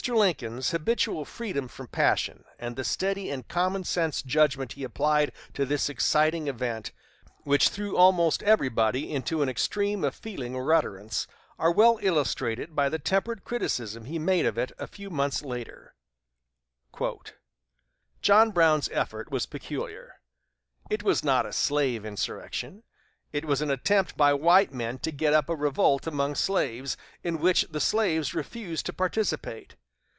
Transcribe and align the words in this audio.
Lincoln's 0.07 0.71
habitual 0.71 1.25
freedom 1.25 1.67
from 1.67 1.85
passion, 1.85 2.43
and 2.57 2.75
the 2.75 2.83
steady 2.83 3.29
and 3.29 3.47
common 3.47 3.83
sense 3.83 4.23
judgment 4.23 4.71
he 4.73 4.83
applied 4.83 5.31
to 5.53 5.63
this 5.63 5.89
exciting 5.89 6.47
event, 6.47 6.91
which 7.43 7.69
threw 7.69 7.95
almost 7.95 8.41
everybody 8.41 9.13
into 9.13 9.43
an 9.43 9.47
extreme 9.47 10.03
of 10.03 10.15
feeling 10.15 10.55
or 10.55 10.73
utterance, 10.73 11.27
are 11.59 11.71
well 11.71 11.99
illustrated 12.01 12.75
by 12.75 12.89
the 12.89 12.97
temperate 12.97 13.43
criticism 13.43 14.05
he 14.05 14.17
made 14.17 14.43
of 14.47 14.57
it 14.57 14.71
a 14.79 14.87
few 14.87 15.11
months 15.11 15.43
later: 15.43 15.93
"John 18.23 18.49
Brown's 18.49 18.89
effort 18.91 19.29
was 19.29 19.45
peculiar. 19.45 20.19
It 20.89 21.03
was 21.03 21.23
not 21.23 21.45
a 21.45 21.53
slave 21.53 22.05
insurrection. 22.05 22.81
It 23.31 23.45
was 23.45 23.61
an 23.61 23.69
attempt 23.69 24.17
by 24.17 24.33
white 24.33 24.73
men 24.73 24.97
to 24.97 25.11
get 25.11 25.33
up 25.33 25.47
a 25.47 25.55
revolt 25.55 26.07
among 26.07 26.33
slaves, 26.33 26.97
in 27.23 27.37
which 27.37 27.67
the 27.69 27.79
slaves 27.79 28.33
refused 28.33 28.87
to 28.87 28.93
participate. 28.93 29.75